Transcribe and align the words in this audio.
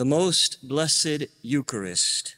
the 0.00 0.04
most 0.06 0.66
blessed 0.66 1.26
Eucharist, 1.42 2.34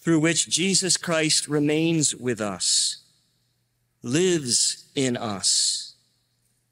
through 0.00 0.18
which 0.18 0.48
Jesus 0.48 0.96
Christ 0.96 1.46
remains 1.46 2.12
with 2.12 2.40
us, 2.40 3.04
lives 4.02 4.90
in 4.96 5.16
us, 5.16 5.94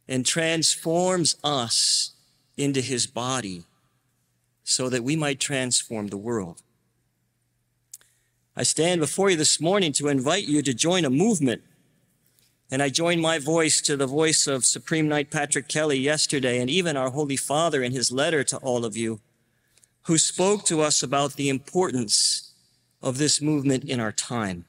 and 0.09 0.27
transforms 0.27 1.37
us 1.45 2.11
into 2.57 2.81
his 2.81 3.07
body 3.07 3.63
so 4.65 4.89
that 4.89 5.05
we 5.05 5.15
might 5.15 5.39
transform 5.39 6.09
the 6.09 6.17
world. 6.17 6.61
I 8.57 8.65
stand 8.65 9.01
before 9.01 9.31
you 9.31 9.37
this 9.37 9.61
morning 9.61 9.93
to 9.93 10.09
invite 10.09 10.49
you 10.49 10.61
to 10.63 10.75
join 10.75 11.05
a 11.05 11.11
movement. 11.11 11.63
And 12.69 12.83
I 12.83 12.89
join 12.89 13.21
my 13.21 13.39
voice 13.39 13.81
to 13.83 13.97
the 13.97 14.09
voice 14.09 14.49
of 14.49 14.65
Supreme 14.65 15.07
Knight 15.07 15.31
Patrick 15.31 15.69
Kelly 15.69 15.99
yesterday, 15.99 16.61
and 16.61 16.69
even 16.69 16.97
our 16.97 17.11
Holy 17.11 17.37
Father 17.37 17.81
in 17.85 17.93
his 17.93 18.11
letter 18.11 18.43
to 18.43 18.57
all 18.57 18.85
of 18.85 18.97
you, 18.97 19.21
who 20.05 20.19
spoke 20.19 20.65
to 20.67 20.81
us 20.81 21.03
about 21.03 21.35
the 21.35 21.49
importance 21.49 22.53
of 23.03 23.19
this 23.19 23.41
movement 23.41 23.85
in 23.85 24.01
our 24.01 24.13
time. 24.13 24.65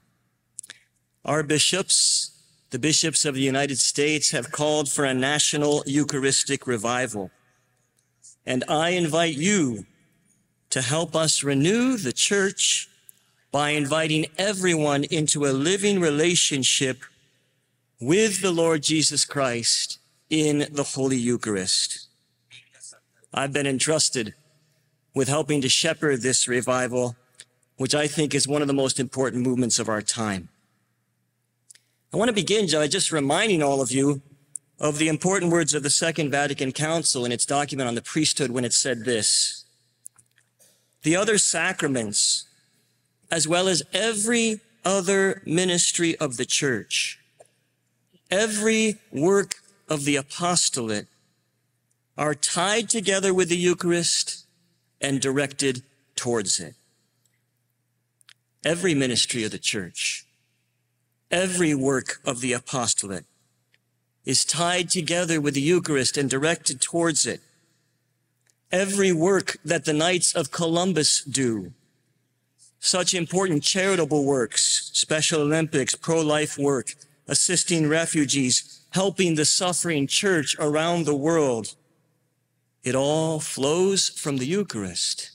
Our 1.23 1.43
bishops, 1.43 2.31
the 2.69 2.79
bishops 2.79 3.25
of 3.25 3.35
the 3.35 3.41
United 3.41 3.77
States, 3.77 4.31
have 4.31 4.51
called 4.51 4.89
for 4.89 5.05
a 5.05 5.13
national 5.13 5.83
Eucharistic 5.85 6.67
revival. 6.67 7.31
And 8.45 8.63
I 8.69 8.89
invite 8.89 9.35
you 9.35 9.85
to 10.69 10.81
help 10.81 11.15
us 11.15 11.43
renew 11.43 11.97
the 11.97 12.13
church 12.13 12.89
by 13.51 13.71
inviting 13.71 14.25
everyone 14.37 15.05
into 15.05 15.45
a 15.45 15.53
living 15.53 15.99
relationship 15.99 17.03
with 17.99 18.41
the 18.41 18.51
Lord 18.51 18.83
Jesus 18.83 19.25
Christ 19.25 19.99
in 20.29 20.67
the 20.71 20.83
Holy 20.83 21.17
Eucharist. 21.17 22.07
I've 23.33 23.53
been 23.53 23.67
entrusted 23.67 24.33
with 25.15 25.29
helping 25.29 25.61
to 25.61 25.69
shepherd 25.69 26.21
this 26.21 26.47
revival, 26.47 27.15
which 27.77 27.95
I 27.95 28.05
think 28.05 28.35
is 28.35 28.47
one 28.47 28.61
of 28.61 28.67
the 28.67 28.73
most 28.73 28.99
important 28.99 29.41
movements 29.43 29.79
of 29.79 29.89
our 29.89 30.01
time. 30.01 30.49
I 32.13 32.17
want 32.17 32.29
to 32.29 32.33
begin 32.33 32.67
by 32.71 32.87
just 32.87 33.11
reminding 33.11 33.63
all 33.63 33.81
of 33.81 33.91
you 33.91 34.21
of 34.79 34.97
the 34.97 35.07
important 35.07 35.51
words 35.51 35.73
of 35.73 35.83
the 35.83 35.89
Second 35.89 36.31
Vatican 36.31 36.73
Council 36.73 37.25
in 37.25 37.31
its 37.31 37.45
document 37.45 37.87
on 37.87 37.95
the 37.95 38.01
priesthood 38.01 38.51
when 38.51 38.65
it 38.65 38.73
said 38.73 39.05
this. 39.05 39.63
The 41.03 41.15
other 41.15 41.37
sacraments, 41.37 42.45
as 43.31 43.47
well 43.47 43.67
as 43.67 43.83
every 43.93 44.59
other 44.83 45.41
ministry 45.45 46.17
of 46.17 46.37
the 46.37 46.45
church, 46.45 47.19
every 48.29 48.97
work 49.11 49.55
of 49.87 50.03
the 50.03 50.17
apostolate 50.17 51.07
are 52.17 52.35
tied 52.35 52.89
together 52.89 53.33
with 53.33 53.49
the 53.49 53.57
Eucharist 53.57 54.44
and 55.01 55.21
directed 55.21 55.83
towards 56.15 56.59
it. 56.59 56.75
Every 58.63 58.95
ministry 58.95 59.43
of 59.43 59.51
the 59.51 59.59
church, 59.59 60.25
every 61.29 61.75
work 61.75 62.19
of 62.25 62.41
the 62.41 62.53
apostolate 62.53 63.25
is 64.25 64.43
tied 64.43 64.89
together 64.89 65.39
with 65.39 65.53
the 65.53 65.61
Eucharist 65.61 66.17
and 66.17 66.29
directed 66.29 66.81
towards 66.81 67.27
it. 67.27 67.41
Every 68.71 69.11
work 69.11 69.57
that 69.63 69.85
the 69.85 69.93
Knights 69.93 70.33
of 70.33 70.51
Columbus 70.51 71.23
do, 71.23 71.73
such 72.79 73.13
important 73.13 73.63
charitable 73.63 74.25
works, 74.25 74.89
Special 74.93 75.41
Olympics, 75.41 75.95
pro-life 75.95 76.57
work, 76.57 76.95
assisting 77.27 77.87
refugees, 77.87 78.81
helping 78.91 79.35
the 79.35 79.45
suffering 79.45 80.07
church 80.07 80.55
around 80.59 81.05
the 81.05 81.15
world, 81.15 81.75
it 82.85 82.95
all 82.95 83.39
flows 83.39 84.09
from 84.09 84.37
the 84.37 84.45
Eucharist. 84.45 85.31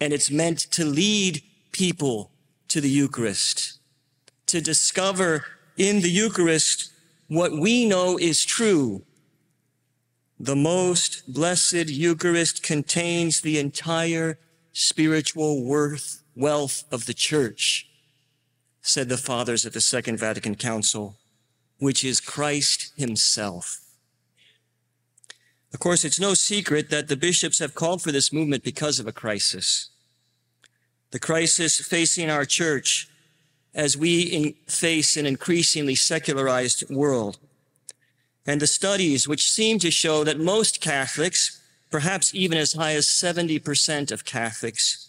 And 0.00 0.12
it's 0.12 0.30
meant 0.30 0.58
to 0.72 0.84
lead 0.84 1.42
people 1.70 2.32
to 2.66 2.80
the 2.80 2.90
Eucharist, 2.90 3.78
to 4.46 4.60
discover 4.60 5.44
in 5.76 6.00
the 6.00 6.10
Eucharist 6.10 6.90
what 7.28 7.52
we 7.52 7.86
know 7.86 8.18
is 8.18 8.44
true. 8.44 9.04
The 10.40 10.56
most 10.56 11.32
blessed 11.32 11.88
Eucharist 11.88 12.64
contains 12.64 13.40
the 13.40 13.60
entire 13.60 14.40
spiritual 14.72 15.64
worth, 15.64 16.24
wealth 16.34 16.82
of 16.90 17.06
the 17.06 17.14
church, 17.14 17.86
said 18.80 19.08
the 19.08 19.16
fathers 19.16 19.64
at 19.64 19.74
the 19.74 19.80
Second 19.80 20.18
Vatican 20.18 20.56
Council, 20.56 21.16
which 21.78 22.04
is 22.04 22.20
Christ 22.20 22.92
himself. 22.96 23.81
Of 25.72 25.80
course, 25.80 26.04
it's 26.04 26.20
no 26.20 26.34
secret 26.34 26.90
that 26.90 27.08
the 27.08 27.16
bishops 27.16 27.58
have 27.58 27.74
called 27.74 28.02
for 28.02 28.12
this 28.12 28.32
movement 28.32 28.62
because 28.62 28.98
of 28.98 29.06
a 29.06 29.12
crisis. 29.12 29.88
The 31.10 31.18
crisis 31.18 31.80
facing 31.80 32.30
our 32.30 32.44
church 32.44 33.08
as 33.74 33.96
we 33.96 34.56
face 34.66 35.16
an 35.16 35.24
increasingly 35.24 35.94
secularized 35.94 36.88
world. 36.90 37.38
And 38.46 38.60
the 38.60 38.66
studies 38.66 39.26
which 39.26 39.50
seem 39.50 39.78
to 39.78 39.90
show 39.90 40.24
that 40.24 40.38
most 40.38 40.80
Catholics, 40.80 41.60
perhaps 41.90 42.34
even 42.34 42.58
as 42.58 42.74
high 42.74 42.94
as 42.94 43.06
70% 43.06 44.10
of 44.10 44.24
Catholics, 44.24 45.08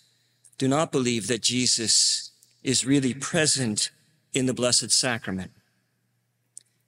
do 0.58 0.68
not 0.68 0.92
believe 0.92 1.28
that 1.28 1.42
Jesus 1.42 2.32
is 2.64 2.86
really 2.86 3.14
present 3.14 3.92
in 4.34 4.46
the 4.46 4.54
Blessed 4.54 4.92
Sacrament. 4.92 5.52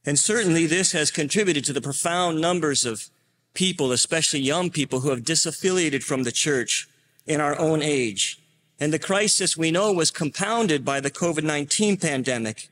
And 0.05 0.17
certainly 0.17 0.65
this 0.65 0.91
has 0.93 1.11
contributed 1.11 1.65
to 1.65 1.73
the 1.73 1.81
profound 1.81 2.39
numbers 2.39 2.85
of 2.85 3.09
people, 3.55 3.91
especially 3.91 4.41
young 4.41 4.69
people, 4.69 4.99
who 4.99 5.09
have 5.09 5.21
disaffiliated 5.21 6.03
from 6.03 6.23
the 6.23 6.31
church 6.31 6.87
in 7.25 7.41
our 7.41 7.57
own 7.57 7.81
age 7.81 8.39
and 8.79 8.91
the 8.91 8.99
crisis 8.99 9.55
we 9.55 9.71
know 9.71 9.91
was 9.93 10.11
compounded 10.11 10.83
by 10.83 10.99
the 10.99 11.11
COVID-19 11.11 12.01
pandemic, 12.01 12.69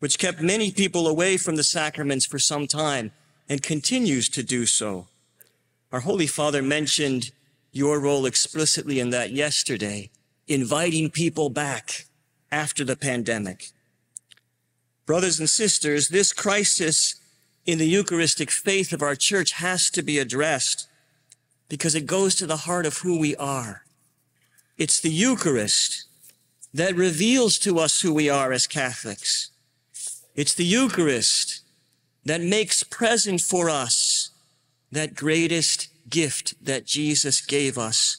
which 0.00 0.18
kept 0.18 0.40
many 0.40 0.70
people 0.72 1.06
away 1.06 1.36
from 1.36 1.56
the 1.56 1.62
sacraments 1.62 2.26
for 2.26 2.38
some 2.38 2.66
time 2.66 3.12
and 3.48 3.62
continues 3.62 4.28
to 4.30 4.42
do 4.42 4.66
so. 4.66 5.06
Our 5.92 6.00
Holy 6.00 6.26
Father 6.26 6.60
mentioned 6.60 7.30
your 7.72 8.00
role 8.00 8.26
explicitly 8.26 8.98
in 8.98 9.10
that 9.10 9.30
yesterday, 9.30 10.10
inviting 10.48 11.10
people 11.10 11.50
back 11.50 12.06
after 12.50 12.84
the 12.84 12.96
pandemic. 12.96 13.70
Brothers 15.06 15.38
and 15.38 15.48
sisters, 15.48 16.08
this 16.08 16.32
crisis 16.32 17.14
in 17.68 17.76
the 17.76 17.86
Eucharistic 17.86 18.50
faith 18.50 18.94
of 18.94 19.02
our 19.02 19.14
church 19.14 19.52
has 19.52 19.90
to 19.90 20.02
be 20.02 20.18
addressed 20.18 20.88
because 21.68 21.94
it 21.94 22.06
goes 22.06 22.34
to 22.34 22.46
the 22.46 22.64
heart 22.64 22.86
of 22.86 22.96
who 22.98 23.18
we 23.18 23.36
are. 23.36 23.84
It's 24.78 24.98
the 24.98 25.10
Eucharist 25.10 26.06
that 26.72 26.96
reveals 26.96 27.58
to 27.58 27.78
us 27.78 28.00
who 28.00 28.14
we 28.14 28.30
are 28.30 28.54
as 28.54 28.66
Catholics. 28.66 29.50
It's 30.34 30.54
the 30.54 30.64
Eucharist 30.64 31.60
that 32.24 32.40
makes 32.40 32.82
present 32.84 33.42
for 33.42 33.68
us 33.68 34.30
that 34.90 35.14
greatest 35.14 35.88
gift 36.08 36.54
that 36.64 36.86
Jesus 36.86 37.42
gave 37.42 37.76
us 37.76 38.16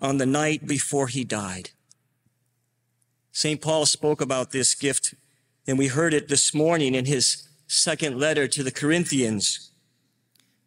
on 0.00 0.18
the 0.18 0.26
night 0.26 0.68
before 0.68 1.08
he 1.08 1.24
died. 1.24 1.70
St. 3.32 3.60
Paul 3.60 3.86
spoke 3.86 4.20
about 4.20 4.52
this 4.52 4.76
gift, 4.76 5.14
and 5.66 5.78
we 5.78 5.88
heard 5.88 6.14
it 6.14 6.28
this 6.28 6.54
morning 6.54 6.94
in 6.94 7.06
his 7.06 7.43
second 7.66 8.18
letter 8.18 8.46
to 8.48 8.62
the 8.62 8.70
Corinthians. 8.70 9.70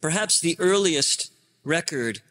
Perhaps 0.02 0.40
the 0.40 0.56
earliest 0.60 1.32
record 1.64 2.22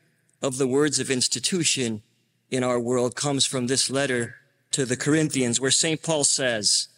of 0.42 0.58
the 0.58 0.66
words 0.66 0.98
of 0.98 1.10
institution 1.10 2.02
in 2.50 2.62
our 2.62 2.78
world 2.78 3.14
comes 3.16 3.46
from 3.46 3.66
this 3.66 3.90
letter 3.90 4.36
to 4.72 4.84
the 4.84 4.96
Corinthians 4.96 5.60
where 5.60 5.70
St. 5.70 6.02
Paul 6.02 6.24
says, 6.24 6.88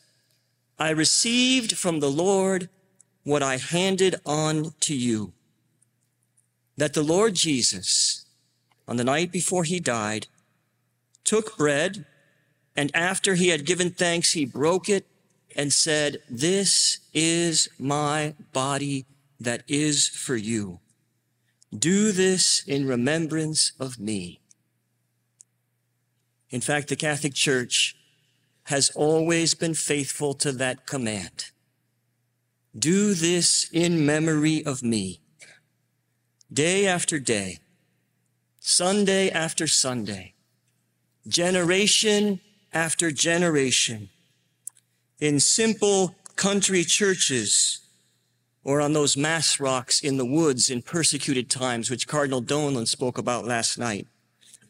I 0.78 0.90
received 0.90 1.76
from 1.76 2.00
the 2.00 2.10
Lord 2.10 2.68
what 3.24 3.42
I 3.42 3.56
handed 3.56 4.16
on 4.24 4.72
to 4.80 4.94
you, 4.94 5.32
that 6.76 6.94
the 6.94 7.02
Lord 7.02 7.34
Jesus, 7.34 8.26
on 8.86 8.96
the 8.96 9.04
night 9.04 9.32
before 9.32 9.64
he 9.64 9.80
died, 9.80 10.28
took 11.24 11.56
bread, 11.58 12.06
and 12.76 12.90
after 12.94 13.34
he 13.34 13.48
had 13.48 13.66
given 13.66 13.90
thanks, 13.90 14.32
he 14.32 14.46
broke 14.46 14.88
it 14.88 15.06
and 15.56 15.72
said, 15.72 16.18
This 16.28 17.00
is 17.12 17.68
my 17.78 18.34
body 18.52 19.06
that 19.40 19.62
is 19.68 20.08
for 20.08 20.36
you. 20.36 20.80
Do 21.76 22.12
this 22.12 22.62
in 22.66 22.86
remembrance 22.86 23.72
of 23.78 23.98
me. 23.98 24.40
In 26.50 26.60
fact, 26.60 26.88
the 26.88 26.96
Catholic 26.96 27.34
Church 27.34 27.94
has 28.64 28.90
always 28.90 29.54
been 29.54 29.74
faithful 29.74 30.34
to 30.34 30.52
that 30.52 30.86
command. 30.86 31.50
Do 32.78 33.14
this 33.14 33.68
in 33.72 34.04
memory 34.04 34.64
of 34.64 34.82
me. 34.82 35.20
Day 36.52 36.86
after 36.86 37.18
day, 37.18 37.58
Sunday 38.60 39.30
after 39.30 39.66
Sunday, 39.66 40.34
generation 41.26 42.40
after 42.72 43.10
generation, 43.10 44.10
in 45.20 45.40
simple 45.40 46.14
country 46.36 46.84
churches 46.84 47.80
or 48.64 48.80
on 48.80 48.92
those 48.92 49.16
mass 49.16 49.58
rocks 49.58 50.00
in 50.00 50.16
the 50.16 50.26
woods 50.26 50.70
in 50.70 50.82
persecuted 50.82 51.48
times, 51.48 51.90
which 51.90 52.06
Cardinal 52.06 52.40
Dolan 52.40 52.86
spoke 52.86 53.18
about 53.18 53.44
last 53.44 53.78
night 53.78 54.06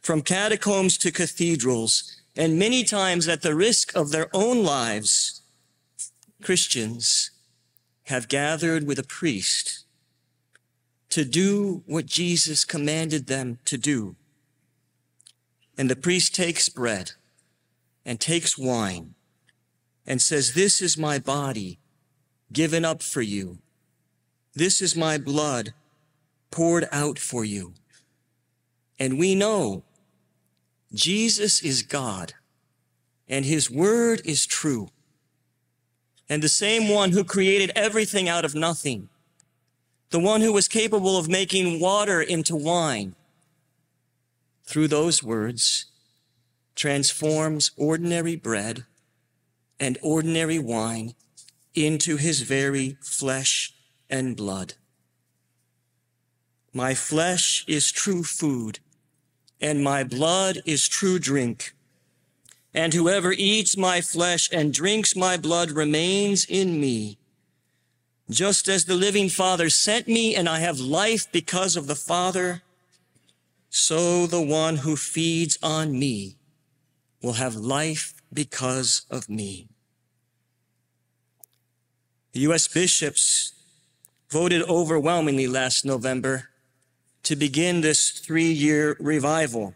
from 0.01 0.23
catacombs 0.23 0.97
to 0.99 1.11
cathedrals, 1.11 2.17
and 2.37 2.59
many 2.59 2.85
times 2.85 3.29
at 3.29 3.43
the 3.43 3.55
risk 3.55 3.95
of 3.95 4.11
their 4.11 4.29
own 4.33 4.63
lives, 4.63 5.43
Christians 6.43 7.31
have 8.05 8.29
gathered 8.29 8.87
with 8.87 8.99
a 8.99 9.03
priest 9.03 9.85
to 11.11 11.25
do 11.25 11.83
what 11.87 12.07
Jesus 12.07 12.65
commanded 12.65 13.27
them 13.27 13.59
to 13.65 13.77
do. 13.77 14.17
And 15.77 15.91
the 15.91 15.97
priest 15.97 16.35
takes 16.35 16.69
bread 16.69 17.13
and 18.05 18.19
takes 18.19 18.57
wine 18.57 19.15
and 20.09 20.23
says, 20.23 20.55
This 20.55 20.81
is 20.81 20.97
my 20.97 21.19
body 21.19 21.79
given 22.51 22.85
up 22.85 23.03
for 23.03 23.21
you. 23.21 23.59
This 24.55 24.81
is 24.81 24.97
my 24.97 25.19
blood 25.19 25.75
poured 26.51 26.89
out 26.91 27.19
for 27.19 27.45
you. 27.45 27.75
And 28.99 29.19
we 29.19 29.35
know 29.35 29.85
Jesus 30.93 31.63
is 31.63 31.83
God 31.83 32.33
and 33.29 33.45
his 33.45 33.71
word 33.71 34.23
is 34.25 34.47
true. 34.47 34.89
And 36.29 36.43
the 36.43 36.49
same 36.49 36.89
one 36.89 37.13
who 37.13 37.23
created 37.23 37.71
everything 37.77 38.29
out 38.29 38.47
of 38.47 38.55
nothing, 38.55 39.11
the 40.09 40.19
one 40.19 40.41
who 40.41 40.55
was 40.55 40.69
capable 40.69 41.19
of 41.19 41.29
making 41.29 41.81
water 41.81 42.23
into 42.23 42.57
wine, 42.57 43.15
through 44.65 44.89
those 44.89 45.23
words, 45.23 45.87
transforms 46.75 47.71
ordinary 47.77 48.37
bread 48.37 48.85
and 49.81 49.99
ordinary 50.03 50.59
wine 50.59 51.15
into 51.75 52.17
his 52.17 52.43
very 52.43 52.97
flesh 53.01 53.73
and 54.11 54.37
blood. 54.37 54.75
My 56.73 56.95
flesh 56.95 57.65
is 57.67 57.91
true 57.91 58.23
food, 58.23 58.81
and 59.61 59.83
my 59.83 60.05
blood 60.05 60.59
is 60.65 60.89
true 60.89 61.19
drink. 61.19 61.75
And 62.75 62.93
whoever 62.95 63.33
eats 63.33 63.77
my 63.77 64.01
flesh 64.01 64.49
and 64.53 64.73
drinks 64.73 65.17
my 65.17 65.37
blood 65.37 65.71
remains 65.71 66.45
in 66.45 66.81
me. 66.81 67.19
Just 68.31 68.69
as 68.69 68.85
the 68.85 68.95
living 68.95 69.31
Father 69.31 69.71
sent 69.71 70.07
me 70.07 70.37
and 70.37 70.49
I 70.49 70.59
have 70.59 70.79
life 70.79 71.31
because 71.33 71.77
of 71.77 71.87
the 71.87 71.95
Father, 71.95 72.63
so 73.71 74.27
the 74.27 74.43
one 74.43 74.77
who 74.77 74.97
feeds 74.97 75.59
on 75.63 75.99
me 75.99 76.37
will 77.23 77.35
have 77.35 77.57
life 77.57 78.18
because 78.33 79.07
of 79.11 79.29
me. 79.29 79.69
The 82.33 82.41
U.S. 82.41 82.69
bishops 82.69 83.53
voted 84.31 84.63
overwhelmingly 84.63 85.47
last 85.47 85.85
November 85.85 86.51
to 87.23 87.37
begin 87.37 87.81
this 87.81 88.11
three 88.11 88.53
year 88.53 88.97
revival. 89.01 89.75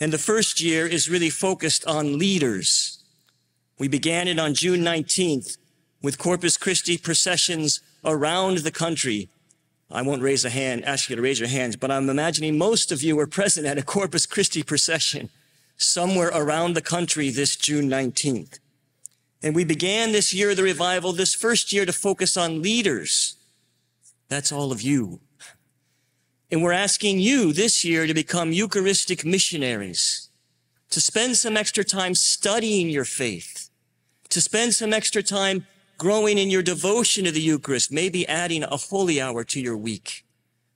And 0.00 0.12
the 0.12 0.18
first 0.18 0.60
year 0.60 0.86
is 0.86 1.08
really 1.08 1.30
focused 1.30 1.86
on 1.86 2.18
leaders. 2.18 3.02
We 3.78 3.88
began 3.88 4.28
it 4.28 4.38
on 4.38 4.54
June 4.54 4.80
19th 4.80 5.56
with 6.02 6.18
Corpus 6.18 6.56
Christi 6.56 6.98
processions 6.98 7.80
around 8.04 8.58
the 8.58 8.70
country. 8.70 9.28
I 9.90 10.02
won't 10.02 10.22
raise 10.22 10.44
a 10.44 10.50
hand, 10.50 10.84
ask 10.84 11.08
you 11.08 11.16
to 11.16 11.22
raise 11.22 11.38
your 11.38 11.48
hands, 11.48 11.76
but 11.76 11.90
I'm 11.90 12.10
imagining 12.10 12.58
most 12.58 12.90
of 12.90 13.02
you 13.02 13.16
were 13.16 13.26
present 13.26 13.66
at 13.66 13.78
a 13.78 13.82
Corpus 13.82 14.26
Christi 14.26 14.62
procession 14.62 15.30
somewhere 15.76 16.30
around 16.34 16.74
the 16.74 16.82
country 16.82 17.30
this 17.30 17.56
June 17.56 17.88
19th. 17.88 18.58
And 19.42 19.54
we 19.54 19.64
began 19.64 20.12
this 20.12 20.32
year 20.32 20.54
the 20.54 20.62
revival, 20.62 21.12
this 21.12 21.34
first 21.34 21.72
year 21.72 21.84
to 21.84 21.92
focus 21.92 22.36
on 22.36 22.62
leaders. 22.62 23.36
That's 24.28 24.50
all 24.50 24.72
of 24.72 24.80
you. 24.80 25.20
And 26.50 26.62
we're 26.62 26.72
asking 26.72 27.18
you 27.18 27.52
this 27.52 27.84
year 27.84 28.06
to 28.06 28.14
become 28.14 28.52
Eucharistic 28.52 29.24
missionaries, 29.24 30.28
to 30.90 31.00
spend 31.00 31.36
some 31.36 31.56
extra 31.56 31.84
time 31.84 32.14
studying 32.14 32.88
your 32.88 33.04
faith, 33.04 33.70
to 34.30 34.40
spend 34.40 34.74
some 34.74 34.92
extra 34.92 35.22
time 35.22 35.66
growing 35.98 36.38
in 36.38 36.50
your 36.50 36.62
devotion 36.62 37.24
to 37.24 37.30
the 37.30 37.40
Eucharist, 37.40 37.92
maybe 37.92 38.26
adding 38.28 38.62
a 38.62 38.76
holy 38.76 39.20
hour 39.20 39.44
to 39.44 39.60
your 39.60 39.76
week, 39.76 40.24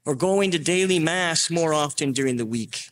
or 0.04 0.14
going 0.14 0.50
to 0.50 0.58
daily 0.58 0.98
mass 0.98 1.50
more 1.50 1.72
often 1.72 2.12
during 2.12 2.36
the 2.36 2.46
week. 2.46 2.90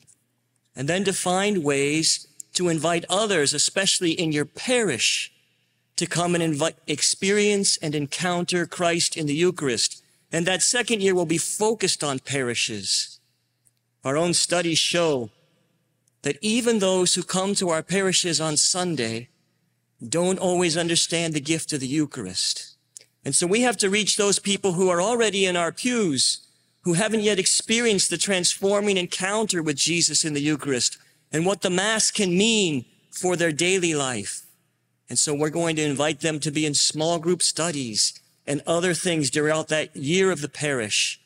And 0.77 0.89
then 0.89 1.05
to 1.05 1.13
find 1.13 1.65
ways 1.65 2.29
to 2.53 2.69
invite 2.69 3.05
others, 3.09 3.55
especially 3.55 4.13
in 4.13 4.31
your 4.31 4.45
parish, 4.45 5.33
to 5.97 6.07
come 6.07 6.35
and 6.35 6.45
invite, 6.45 6.77
experience 6.87 7.79
and 7.79 7.95
encounter 7.95 8.67
Christ 8.67 9.17
in 9.17 9.27
the 9.27 9.35
Eucharist. 9.35 10.03
And 10.31 10.47
that 10.47 10.63
second 10.63 11.03
year 11.03 11.15
will 11.15 11.27
be 11.27 11.39
focused 11.39 12.05
on 12.05 12.19
parishes. 12.19 13.19
Our 14.05 14.17
own 14.17 14.35
studies 14.35 14.79
show 14.79 15.31
that 16.23 16.39
even 16.41 16.79
those 16.79 17.15
who 17.15 17.23
come 17.23 17.55
to 17.55 17.71
our 17.71 17.83
parishes 17.83 18.41
on 18.41 18.57
Sunday 18.57 19.29
don't 20.07 20.39
always 20.39 20.77
understand 20.77 21.33
the 21.33 21.41
gift 21.41 21.73
of 21.73 21.81
the 21.81 21.87
Eucharist. 21.87 22.77
And 23.25 23.35
so 23.35 23.47
we 23.47 23.63
have 23.63 23.77
to 23.79 23.91
reach 23.91 24.17
those 24.17 24.39
people 24.39 24.73
who 24.73 24.89
are 24.89 25.01
already 25.01 25.47
in 25.47 25.57
our 25.57 25.73
pews, 25.73 26.46
who 26.87 26.93
haven't 26.93 27.23
yet 27.23 27.37
experienced 27.37 28.11
the 28.11 28.17
transforming 28.17 28.97
encounter 28.97 29.61
with 29.61 29.75
Jesus 29.75 30.25
in 30.25 30.35
the 30.35 30.41
Eucharist 30.41 30.99
and 31.33 31.45
what 31.45 31.63
the 31.63 31.69
Mass 31.69 32.13
can 32.13 32.39
mean 32.39 32.85
for 33.11 33.35
their 33.35 33.51
daily 33.51 33.93
life. 33.93 34.47
And 35.09 35.19
so 35.19 35.35
we're 35.35 35.51
going 35.51 35.75
to 35.75 35.83
invite 35.83 36.21
them 36.21 36.39
to 36.39 36.53
be 36.53 36.65
in 36.65 36.75
small 36.75 37.19
group 37.19 37.43
studies 37.43 38.15
and 38.47 38.63
other 38.69 38.95
things 38.95 39.31
throughout 39.31 39.67
that 39.67 39.97
year 39.97 40.31
of 40.31 40.43
the 40.43 40.49
parish, 40.49 41.21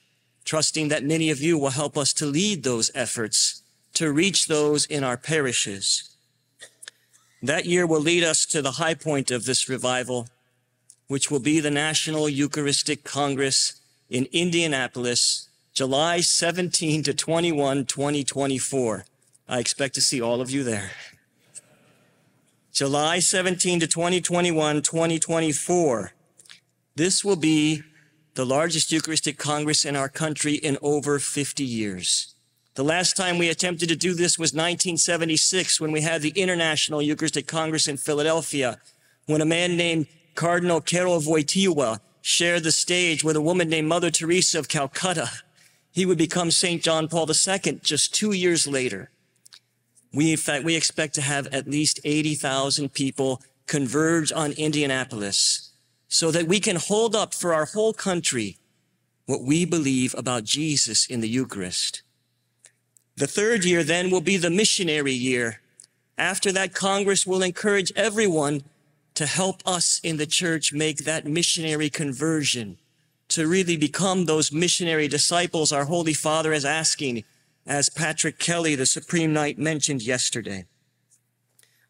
trusting 0.46 0.88
that 0.88 1.04
many 1.04 1.28
of 1.28 1.42
you 1.42 1.58
will 1.58 1.68
help 1.68 1.98
us 1.98 2.14
to 2.14 2.24
lead 2.24 2.64
those 2.64 2.90
efforts 2.94 3.60
to 3.92 4.10
reach 4.10 4.46
those 4.46 4.86
in 4.86 5.04
our 5.04 5.18
parishes. 5.18 6.16
That 7.42 7.66
year 7.66 7.86
will 7.86 8.00
lead 8.00 8.24
us 8.24 8.46
to 8.46 8.62
the 8.62 8.72
high 8.72 8.94
point 8.94 9.30
of 9.30 9.44
this 9.44 9.68
revival, 9.68 10.28
which 11.06 11.30
will 11.30 11.38
be 11.38 11.60
the 11.60 11.70
National 11.70 12.30
Eucharistic 12.30 13.04
Congress 13.04 13.78
in 14.08 14.26
Indianapolis, 14.32 15.49
July 15.80 16.20
17 16.20 17.04
to 17.04 17.14
21, 17.14 17.86
2024. 17.86 19.06
I 19.48 19.58
expect 19.60 19.94
to 19.94 20.02
see 20.02 20.20
all 20.20 20.42
of 20.42 20.50
you 20.50 20.62
there. 20.62 20.90
July 22.70 23.18
17 23.18 23.80
to 23.80 23.86
2021, 23.86 24.82
2024. 24.82 26.12
This 26.96 27.24
will 27.24 27.36
be 27.36 27.82
the 28.34 28.44
largest 28.44 28.92
Eucharistic 28.92 29.38
Congress 29.38 29.86
in 29.86 29.96
our 29.96 30.10
country 30.10 30.52
in 30.52 30.76
over 30.82 31.18
50 31.18 31.64
years. 31.64 32.34
The 32.74 32.84
last 32.84 33.16
time 33.16 33.38
we 33.38 33.48
attempted 33.48 33.88
to 33.88 33.96
do 33.96 34.12
this 34.12 34.38
was 34.38 34.52
1976 34.52 35.80
when 35.80 35.92
we 35.92 36.02
had 36.02 36.20
the 36.20 36.34
International 36.36 37.00
Eucharistic 37.00 37.46
Congress 37.46 37.88
in 37.88 37.96
Philadelphia, 37.96 38.76
when 39.24 39.40
a 39.40 39.46
man 39.46 39.78
named 39.78 40.08
Cardinal 40.34 40.82
Karol 40.82 41.20
Wojtyła 41.20 42.00
shared 42.20 42.64
the 42.64 42.70
stage 42.70 43.24
with 43.24 43.34
a 43.34 43.40
woman 43.40 43.70
named 43.70 43.88
Mother 43.88 44.10
Teresa 44.10 44.58
of 44.58 44.68
Calcutta. 44.68 45.30
He 45.92 46.06
would 46.06 46.18
become 46.18 46.50
St. 46.50 46.82
John 46.82 47.08
Paul 47.08 47.28
II 47.28 47.80
just 47.82 48.14
two 48.14 48.32
years 48.32 48.66
later. 48.66 49.10
We, 50.12 50.32
in 50.32 50.36
fact, 50.36 50.64
we 50.64 50.76
expect 50.76 51.14
to 51.14 51.22
have 51.22 51.46
at 51.48 51.68
least 51.68 52.00
80,000 52.04 52.92
people 52.92 53.42
converge 53.66 54.32
on 54.32 54.52
Indianapolis 54.52 55.70
so 56.08 56.30
that 56.32 56.48
we 56.48 56.58
can 56.58 56.76
hold 56.76 57.14
up 57.14 57.32
for 57.32 57.54
our 57.54 57.66
whole 57.66 57.92
country 57.92 58.56
what 59.26 59.42
we 59.42 59.64
believe 59.64 60.12
about 60.18 60.42
Jesus 60.42 61.06
in 61.06 61.20
the 61.20 61.28
Eucharist. 61.28 62.02
The 63.16 63.28
third 63.28 63.64
year 63.64 63.84
then 63.84 64.10
will 64.10 64.20
be 64.20 64.36
the 64.36 64.50
missionary 64.50 65.12
year. 65.12 65.60
After 66.18 66.50
that, 66.52 66.74
Congress 66.74 67.26
will 67.26 67.42
encourage 67.42 67.92
everyone 67.94 68.64
to 69.14 69.26
help 69.26 69.62
us 69.66 70.00
in 70.02 70.16
the 70.16 70.26
church 70.26 70.72
make 70.72 71.04
that 71.04 71.26
missionary 71.26 71.90
conversion, 71.90 72.78
to 73.30 73.46
really 73.46 73.76
become 73.76 74.26
those 74.26 74.52
missionary 74.52 75.08
disciples 75.08 75.72
our 75.72 75.84
Holy 75.84 76.14
Father 76.14 76.52
is 76.52 76.64
asking 76.64 77.24
as 77.66 77.88
Patrick 77.88 78.38
Kelly, 78.38 78.74
the 78.74 78.86
Supreme 78.86 79.32
Knight, 79.32 79.58
mentioned 79.58 80.02
yesterday. 80.02 80.64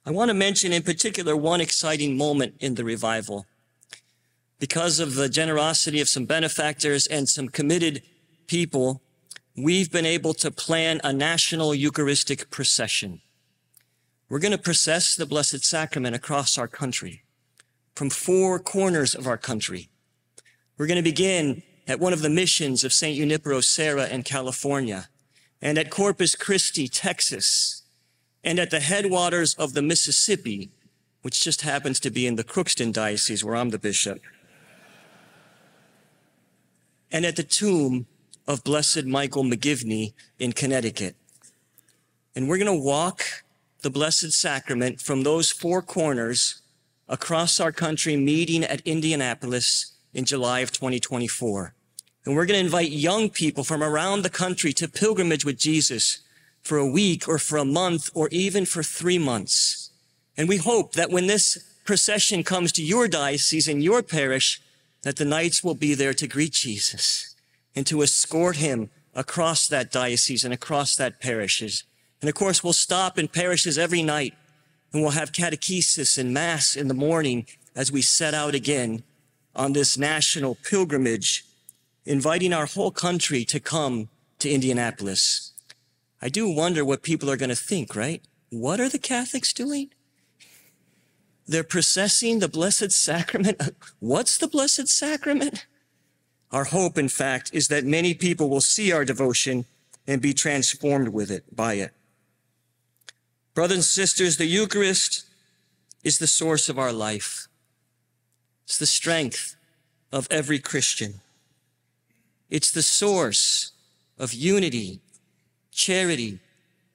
I 0.04 0.10
want 0.10 0.28
to 0.28 0.34
mention 0.34 0.72
in 0.72 0.82
particular 0.82 1.36
one 1.36 1.60
exciting 1.60 2.16
moment 2.16 2.54
in 2.60 2.74
the 2.74 2.84
revival. 2.84 3.46
Because 4.58 5.00
of 5.00 5.14
the 5.14 5.28
generosity 5.28 6.00
of 6.00 6.08
some 6.08 6.26
benefactors 6.26 7.06
and 7.06 7.28
some 7.28 7.48
committed 7.48 8.02
people, 8.46 9.00
we've 9.56 9.90
been 9.90 10.06
able 10.06 10.34
to 10.34 10.50
plan 10.50 11.00
a 11.02 11.12
national 11.12 11.74
Eucharistic 11.74 12.50
procession. 12.50 13.22
We're 14.28 14.38
going 14.38 14.52
to 14.52 14.58
process 14.58 15.16
the 15.16 15.26
Blessed 15.26 15.64
Sacrament 15.64 16.14
across 16.14 16.58
our 16.58 16.68
country, 16.68 17.22
from 17.94 18.10
four 18.10 18.58
corners 18.58 19.14
of 19.14 19.26
our 19.26 19.38
country. 19.38 19.88
We're 20.80 20.86
going 20.86 20.96
to 20.96 21.02
begin 21.02 21.62
at 21.86 22.00
one 22.00 22.14
of 22.14 22.22
the 22.22 22.30
missions 22.30 22.84
of 22.84 22.94
St. 22.94 23.18
Junipero 23.18 23.60
Serra 23.60 24.08
in 24.08 24.22
California 24.22 25.10
and 25.60 25.76
at 25.76 25.90
Corpus 25.90 26.34
Christi, 26.34 26.88
Texas, 26.88 27.82
and 28.42 28.58
at 28.58 28.70
the 28.70 28.80
headwaters 28.80 29.52
of 29.56 29.74
the 29.74 29.82
Mississippi, 29.82 30.70
which 31.20 31.44
just 31.44 31.60
happens 31.60 32.00
to 32.00 32.10
be 32.10 32.26
in 32.26 32.36
the 32.36 32.44
Crookston 32.44 32.94
Diocese 32.94 33.44
where 33.44 33.56
I'm 33.56 33.68
the 33.68 33.78
bishop, 33.78 34.22
and 37.12 37.26
at 37.26 37.36
the 37.36 37.42
tomb 37.42 38.06
of 38.48 38.64
Blessed 38.64 39.04
Michael 39.04 39.44
McGivney 39.44 40.14
in 40.38 40.52
Connecticut. 40.52 41.14
And 42.34 42.48
we're 42.48 42.56
going 42.56 42.74
to 42.74 42.82
walk 42.82 43.22
the 43.82 43.90
Blessed 43.90 44.32
Sacrament 44.32 44.98
from 44.98 45.24
those 45.24 45.50
four 45.50 45.82
corners 45.82 46.62
across 47.06 47.60
our 47.60 47.70
country, 47.70 48.16
meeting 48.16 48.64
at 48.64 48.80
Indianapolis 48.86 49.89
in 50.12 50.24
July 50.24 50.60
of 50.60 50.72
2024. 50.72 51.74
And 52.24 52.36
we're 52.36 52.46
going 52.46 52.58
to 52.58 52.64
invite 52.64 52.90
young 52.90 53.30
people 53.30 53.64
from 53.64 53.82
around 53.82 54.22
the 54.22 54.30
country 54.30 54.72
to 54.74 54.88
pilgrimage 54.88 55.44
with 55.44 55.58
Jesus 55.58 56.20
for 56.62 56.76
a 56.76 56.90
week 56.90 57.28
or 57.28 57.38
for 57.38 57.56
a 57.56 57.64
month 57.64 58.10
or 58.14 58.28
even 58.30 58.66
for 58.66 58.82
three 58.82 59.18
months. 59.18 59.90
And 60.36 60.48
we 60.48 60.58
hope 60.58 60.92
that 60.92 61.10
when 61.10 61.26
this 61.26 61.58
procession 61.84 62.42
comes 62.42 62.72
to 62.72 62.82
your 62.82 63.08
diocese 63.08 63.68
and 63.68 63.82
your 63.82 64.02
parish, 64.02 64.60
that 65.02 65.16
the 65.16 65.24
knights 65.24 65.64
will 65.64 65.74
be 65.74 65.94
there 65.94 66.14
to 66.14 66.26
greet 66.26 66.52
Jesus 66.52 67.34
and 67.74 67.86
to 67.86 68.02
escort 68.02 68.56
him 68.56 68.90
across 69.14 69.66
that 69.68 69.90
diocese 69.90 70.44
and 70.44 70.52
across 70.52 70.96
that 70.96 71.20
parishes. 71.20 71.84
And 72.20 72.28
of 72.28 72.34
course, 72.34 72.62
we'll 72.62 72.74
stop 72.74 73.18
in 73.18 73.28
parishes 73.28 73.78
every 73.78 74.02
night 74.02 74.34
and 74.92 75.02
we'll 75.02 75.12
have 75.12 75.32
catechesis 75.32 76.18
and 76.18 76.34
mass 76.34 76.76
in 76.76 76.88
the 76.88 76.94
morning 76.94 77.46
as 77.74 77.90
we 77.90 78.02
set 78.02 78.34
out 78.34 78.54
again 78.54 79.02
on 79.54 79.72
this 79.72 79.98
national 79.98 80.56
pilgrimage, 80.56 81.44
inviting 82.04 82.52
our 82.52 82.66
whole 82.66 82.90
country 82.90 83.44
to 83.44 83.60
come 83.60 84.08
to 84.38 84.50
Indianapolis. 84.50 85.52
I 86.22 86.28
do 86.28 86.48
wonder 86.48 86.84
what 86.84 87.02
people 87.02 87.30
are 87.30 87.36
going 87.36 87.50
to 87.50 87.56
think, 87.56 87.94
right? 87.94 88.22
What 88.50 88.80
are 88.80 88.88
the 88.88 88.98
Catholics 88.98 89.52
doing? 89.52 89.90
They're 91.46 91.64
processing 91.64 92.38
the 92.38 92.48
Blessed 92.48 92.92
Sacrament. 92.92 93.60
What's 93.98 94.38
the 94.38 94.48
Blessed 94.48 94.88
Sacrament? 94.88 95.66
Our 96.52 96.64
hope, 96.64 96.98
in 96.98 97.08
fact, 97.08 97.50
is 97.52 97.68
that 97.68 97.84
many 97.84 98.14
people 98.14 98.48
will 98.48 98.60
see 98.60 98.92
our 98.92 99.04
devotion 99.04 99.64
and 100.06 100.20
be 100.20 100.34
transformed 100.34 101.08
with 101.08 101.30
it, 101.30 101.44
by 101.54 101.74
it. 101.74 101.92
Brothers 103.54 103.76
and 103.78 103.84
sisters, 103.84 104.36
the 104.36 104.46
Eucharist 104.46 105.26
is 106.02 106.18
the 106.18 106.26
source 106.26 106.68
of 106.68 106.78
our 106.78 106.92
life. 106.92 107.46
It's 108.70 108.78
the 108.78 108.86
strength 108.86 109.56
of 110.12 110.28
every 110.30 110.60
Christian. 110.60 111.22
It's 112.50 112.70
the 112.70 112.84
source 112.84 113.72
of 114.16 114.32
unity, 114.32 115.00
charity, 115.72 116.38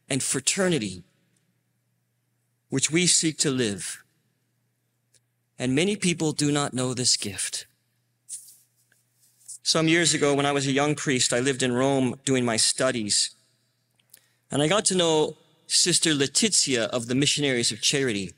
and 0.09 0.23
fraternity, 0.23 1.03
which 2.69 2.89
we 2.89 3.05
seek 3.07 3.37
to 3.39 3.51
live. 3.51 4.01
And 5.59 5.75
many 5.75 5.97
people 5.97 6.31
do 6.31 6.49
not 6.49 6.73
know 6.73 6.93
this 6.93 7.17
gift. 7.17 7.65
Some 9.61 9.89
years 9.89 10.13
ago, 10.13 10.33
when 10.33 10.45
I 10.45 10.53
was 10.53 10.67
a 10.67 10.71
young 10.71 10.95
priest, 10.95 11.33
I 11.33 11.41
lived 11.41 11.61
in 11.61 11.73
Rome 11.73 12.15
doing 12.23 12.45
my 12.45 12.55
studies. 12.55 13.31
And 14.49 14.61
I 14.61 14.69
got 14.69 14.85
to 14.85 14.95
know 14.95 15.35
Sister 15.67 16.11
Letizia 16.11 16.87
of 16.87 17.07
the 17.07 17.15
Missionaries 17.15 17.73
of 17.73 17.81
Charity. 17.81 18.31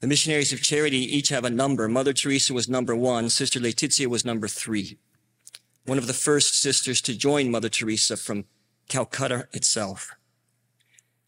The 0.00 0.06
Missionaries 0.06 0.52
of 0.54 0.62
Charity 0.62 0.98
each 1.14 1.28
have 1.28 1.44
a 1.44 1.50
number. 1.50 1.86
Mother 1.86 2.14
Teresa 2.14 2.54
was 2.54 2.70
number 2.70 2.96
one. 2.96 3.28
Sister 3.28 3.60
Letizia 3.60 4.06
was 4.06 4.24
number 4.24 4.48
three. 4.48 4.96
One 5.84 5.98
of 5.98 6.06
the 6.06 6.14
first 6.14 6.58
sisters 6.58 7.02
to 7.02 7.14
join 7.14 7.50
Mother 7.50 7.68
Teresa 7.68 8.16
from 8.16 8.46
Calcutta 8.88 9.46
itself. 9.52 10.12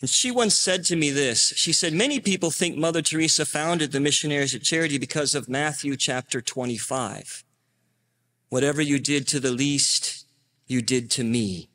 And 0.00 0.08
she 0.08 0.30
once 0.30 0.54
said 0.54 0.84
to 0.86 0.96
me 0.96 1.10
this. 1.10 1.52
She 1.54 1.72
said, 1.72 1.92
many 1.92 2.18
people 2.18 2.50
think 2.50 2.76
Mother 2.76 3.02
Teresa 3.02 3.44
founded 3.44 3.92
the 3.92 4.00
Missionaries 4.00 4.54
of 4.54 4.62
Charity 4.62 4.96
because 4.96 5.34
of 5.34 5.50
Matthew 5.50 5.94
chapter 5.94 6.40
25. 6.40 7.44
Whatever 8.48 8.80
you 8.80 8.98
did 8.98 9.28
to 9.28 9.38
the 9.38 9.52
least, 9.52 10.26
you 10.66 10.80
did 10.80 11.10
to 11.12 11.24
me. 11.24 11.68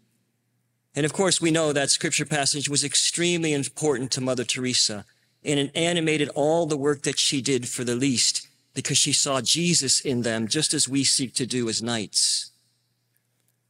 And 0.96 1.06
of 1.06 1.14
course, 1.14 1.40
we 1.40 1.52
know 1.52 1.74
that 1.74 1.92
scripture 1.92 2.26
passage 2.26 2.68
was 2.68 2.84
extremely 2.84 3.54
important 3.54 4.12
to 4.12 4.22
Mother 4.22 4.44
Teresa 4.44 5.06
and 5.48 5.58
it 5.58 5.72
animated 5.74 6.30
all 6.36 6.66
the 6.66 6.78
work 6.78 7.04
that 7.04 7.18
she 7.18 7.42
did 7.42 7.70
for 7.70 7.86
the 7.86 7.96
least 7.96 8.48
because 8.74 8.98
she 8.98 9.14
saw 9.14 9.42
Jesus 9.42 10.02
in 10.02 10.22
them, 10.22 10.48
just 10.48 10.74
as 10.74 10.90
we 10.90 11.04
seek 11.04 11.34
to 11.36 11.48
do 11.48 11.70
as 11.70 11.82
knights. 11.82 12.52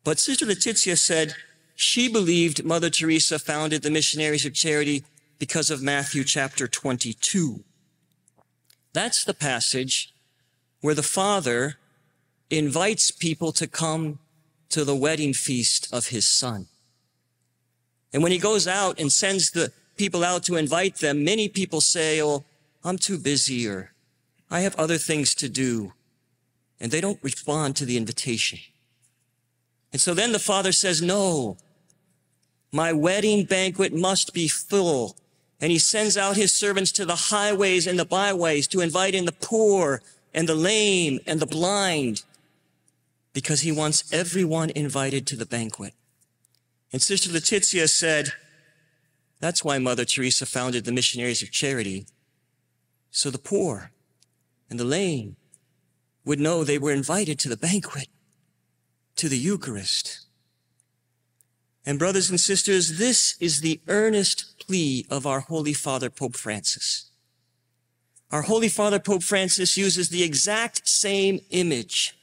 But 0.04 0.20
Sister 0.20 0.46
Letizia 0.46 0.98
said 0.98 1.36
she 1.76 2.12
believed 2.12 2.66
Mother 2.66 2.90
Teresa 2.90 3.38
founded 3.38 3.84
the 3.84 3.92
Missionaries 3.92 4.46
of 4.46 4.54
Charity 4.54 5.04
because 5.38 5.70
of 5.70 5.84
Matthew 5.84 6.24
chapter 6.24 6.68
22. 6.68 7.64
That's 8.94 9.24
the 9.24 9.36
passage 9.36 10.12
where 10.82 10.96
the 10.96 11.04
Father 11.04 11.76
invites 12.50 13.12
people 13.12 13.52
to 13.52 13.68
come 13.68 14.18
to 14.70 14.84
the 14.84 14.96
wedding 14.96 15.34
feast 15.34 15.88
of 15.94 16.08
his 16.08 16.28
son. 16.28 16.68
And 18.12 18.24
when 18.24 18.32
he 18.32 18.40
goes 18.40 18.68
out 18.68 19.00
and 19.00 19.12
sends 19.12 19.52
the 19.52 19.72
people 19.98 20.24
out 20.24 20.44
to 20.44 20.56
invite 20.56 20.98
them, 20.98 21.24
many 21.24 21.50
people 21.50 21.82
say, 21.82 22.22
oh, 22.22 22.46
I'm 22.84 22.98
too 22.98 23.18
busy 23.18 23.68
or 23.68 23.92
I 24.50 24.62
have 24.62 24.76
other 24.76 24.98
things 24.98 25.36
to 25.36 25.50
do. 25.50 25.94
And 26.80 26.92
they 26.92 27.02
don't 27.02 27.24
respond 27.24 27.76
to 27.78 27.86
the 27.86 27.98
invitation. 27.98 28.60
And 29.92 30.00
so 30.00 30.14
then 30.14 30.32
the 30.32 30.40
father 30.40 30.72
says, 30.72 31.02
no, 31.02 31.58
my 32.72 32.94
wedding 32.94 33.46
banquet 33.46 33.94
must 33.94 34.34
be 34.34 34.48
full. 34.48 35.16
And 35.60 35.72
he 35.72 35.80
sends 35.80 36.18
out 36.18 36.36
his 36.36 36.54
servants 36.54 36.92
to 36.94 37.06
the 37.06 37.16
highways 37.16 37.88
and 37.88 37.98
the 37.98 38.06
byways 38.06 38.68
to 38.68 38.82
invite 38.82 39.16
in 39.16 39.26
the 39.26 39.32
poor 39.32 40.02
and 40.34 40.48
the 40.48 40.56
lame 40.56 41.20
and 41.26 41.40
the 41.40 41.48
blind 41.48 42.24
because 43.34 43.62
he 43.62 43.72
wants 43.72 44.12
everyone 44.14 44.70
invited 44.72 45.26
to 45.28 45.36
the 45.36 45.46
banquet. 45.46 45.94
And 46.94 47.02
Sister 47.02 47.30
Letizia 47.30 47.90
said, 47.90 48.34
that's 49.40 49.64
why 49.64 49.78
Mother 49.78 50.06
Teresa 50.06 50.46
founded 50.46 50.86
the 50.86 50.92
Missionaries 50.92 51.44
of 51.44 51.52
Charity. 51.52 52.08
So 53.12 53.30
the 53.30 53.38
poor 53.38 53.92
and 54.70 54.80
the 54.80 54.86
lame 54.86 55.36
would 56.26 56.40
know 56.40 56.64
they 56.64 56.78
were 56.78 56.92
invited 56.92 57.40
to 57.40 57.50
the 57.50 57.58
banquet, 57.58 58.08
to 59.16 59.30
the 59.30 59.38
Eucharist. 59.38 60.26
And 61.86 61.98
brothers 61.98 62.30
and 62.30 62.40
sisters, 62.40 62.98
this 62.98 63.38
is 63.40 63.62
the 63.62 63.80
earnest 63.88 64.60
plea 64.60 65.06
of 65.10 65.26
our 65.26 65.40
Holy 65.40 65.74
Father, 65.74 66.10
Pope 66.10 66.36
Francis. 66.36 67.12
Our 68.30 68.42
Holy 68.42 68.68
Father, 68.68 69.00
Pope 69.00 69.24
Francis 69.24 69.78
uses 69.78 70.10
the 70.10 70.24
exact 70.24 70.88
same 70.88 71.40
image 71.50 72.18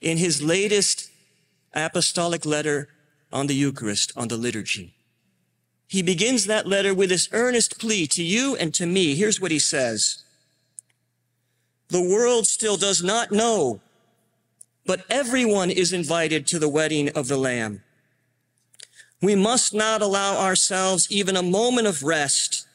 in 0.00 0.16
his 0.16 0.42
latest 0.42 1.10
apostolic 1.74 2.46
letter 2.46 2.88
on 3.30 3.48
the 3.48 3.54
Eucharist, 3.54 4.12
on 4.16 4.28
the 4.28 4.38
liturgy. 4.38 4.94
He 5.92 6.00
begins 6.00 6.46
that 6.46 6.66
letter 6.66 6.94
with 6.94 7.10
this 7.10 7.28
earnest 7.32 7.78
plea 7.78 8.06
to 8.06 8.22
you 8.22 8.56
and 8.56 8.72
to 8.72 8.86
me. 8.86 9.14
Here's 9.14 9.42
what 9.42 9.50
he 9.50 9.58
says. 9.58 10.24
The 11.88 12.00
world 12.00 12.46
still 12.46 12.78
does 12.78 13.02
not 13.02 13.30
know, 13.30 13.82
but 14.86 15.04
everyone 15.10 15.70
is 15.70 15.92
invited 15.92 16.46
to 16.46 16.58
the 16.58 16.66
wedding 16.66 17.10
of 17.10 17.28
the 17.28 17.36
Lamb. 17.36 17.82
We 19.20 19.34
must 19.34 19.74
not 19.74 20.00
allow 20.00 20.38
ourselves 20.38 21.08
even 21.10 21.36
a 21.36 21.42
moment 21.42 21.86
of 21.86 22.02
rest, 22.02 22.66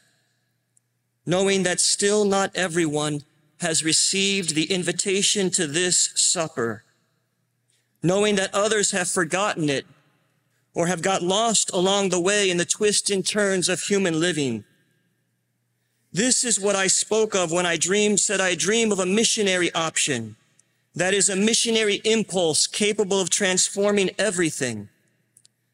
knowing 1.26 1.64
that 1.64 1.80
still 1.80 2.24
not 2.24 2.56
everyone 2.56 3.24
has 3.62 3.84
received 3.84 4.54
the 4.54 4.72
invitation 4.72 5.50
to 5.50 5.66
this 5.66 6.12
supper 6.14 6.84
knowing 8.04 8.36
that 8.36 8.54
others 8.54 8.92
have 8.92 9.10
forgotten 9.10 9.70
it 9.70 9.86
or 10.78 10.86
have 10.86 11.02
got 11.02 11.24
lost 11.24 11.72
along 11.74 12.10
the 12.10 12.20
way 12.20 12.52
in 12.52 12.58
the 12.58 12.64
twists 12.64 13.10
and 13.10 13.26
turns 13.26 13.68
of 13.68 13.82
human 13.82 14.20
living. 14.20 14.64
This 16.14 16.44
is 16.44 16.60
what 16.60 16.76
I 16.76 16.86
spoke 16.86 17.34
of 17.34 17.52
when 17.52 17.66
I 17.66 17.78
dreamed, 17.78 18.20
said 18.20 18.40
I 18.40 18.54
dream 18.54 18.92
of 18.92 19.00
a 19.00 19.06
missionary 19.08 19.74
option. 19.74 20.36
That 20.94 21.16
is 21.16 21.30
a 21.30 21.36
missionary 21.36 21.96
impulse 22.04 22.68
capable 22.68 23.20
of 23.20 23.32
transforming 23.32 24.12
everything 24.20 24.90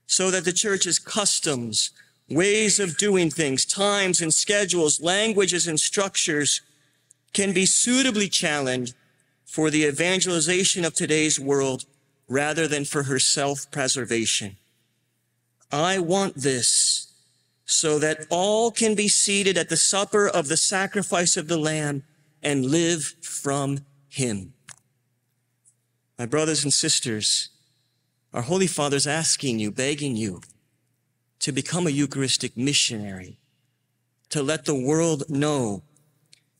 so 0.08 0.32
that 0.32 0.46
the 0.46 0.54
church's 0.54 1.00
customs, 1.00 1.92
ways 2.30 2.80
of 2.80 2.98
doing 2.98 3.30
things, 3.30 3.66
times 3.66 4.22
and 4.22 4.34
schedules, 4.34 5.02
languages 5.02 5.68
and 5.68 5.82
structures 5.82 6.62
can 7.34 7.52
be 7.52 7.66
suitably 7.66 8.30
challenged 8.30 8.96
for 9.46 9.70
the 9.70 9.84
evangelization 9.84 10.86
of 10.86 10.94
today's 10.94 11.38
world 11.38 11.84
rather 12.30 12.70
than 12.70 12.86
for 12.86 13.04
her 13.04 13.20
self-preservation. 13.20 14.56
I 15.74 16.00
want 16.00 16.36
this 16.36 17.14
so 17.66 18.00
that 18.00 18.28
all 18.30 18.72
can 18.72 18.96
be 18.96 19.08
seated 19.08 19.58
at 19.58 19.70
the 19.70 19.78
supper 19.78 20.28
of 20.28 20.48
the 20.48 20.58
sacrifice 20.58 21.36
of 21.36 21.48
the 21.48 21.58
Lamb 21.58 22.04
and 22.42 22.66
live 22.66 23.04
from 23.22 23.80
him. 24.08 24.54
My 26.20 26.26
brothers 26.26 26.64
and 26.64 26.72
sisters, 26.72 27.50
our 28.34 28.44
Holy 28.44 28.68
Father's 28.68 29.08
asking 29.08 29.60
you, 29.60 29.72
begging 29.72 30.16
you 30.16 30.42
to 31.40 31.52
become 31.52 31.88
a 31.88 31.92
Eucharistic 31.92 32.56
missionary, 32.56 33.40
to 34.30 34.44
let 34.44 34.66
the 34.66 34.76
world 34.76 35.24
know 35.30 35.84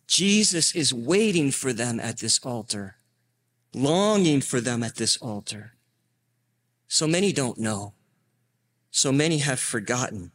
Jesus 0.08 0.76
is 0.76 0.94
waiting 0.94 1.52
for 1.52 1.72
them 1.72 2.00
at 2.00 2.20
this 2.20 2.40
altar 2.44 2.98
longing 3.74 4.42
for 4.42 4.62
them 4.62 4.84
at 4.84 4.96
this 4.96 5.18
altar. 5.18 5.74
So 6.88 7.08
many 7.08 7.34
don't 7.34 7.58
know. 7.58 7.94
So 8.96 9.12
many 9.12 9.40
have 9.40 9.60
forgotten. 9.60 10.32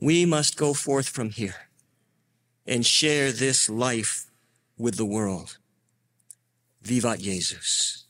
we 0.00 0.26
must 0.26 0.56
go 0.56 0.74
forth 0.74 1.08
from 1.08 1.30
here 1.30 1.68
and 2.66 2.84
share 2.84 3.30
this 3.30 3.70
life 3.70 4.26
with 4.76 4.96
the 4.96 5.04
world. 5.04 5.58
Vivat 6.82 7.20
Jesus. 7.20 8.01